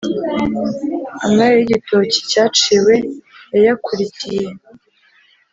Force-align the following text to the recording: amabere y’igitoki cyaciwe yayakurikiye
amabere 1.25 1.57
y’igitoki 1.59 2.19
cyaciwe 2.31 2.93
yayakurikiye 3.53 4.47